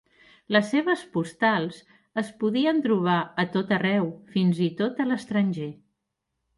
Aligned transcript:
Les 0.55 0.69
seves 0.75 1.03
postals 1.17 1.77
es 2.23 2.33
podien 2.45 2.81
trobar 2.87 3.21
a 3.45 3.49
tot 3.59 3.77
arreu, 3.81 4.13
fins 4.35 4.67
i 4.71 4.75
tot 4.83 5.07
a 5.07 5.11
l'estranger. 5.15 5.75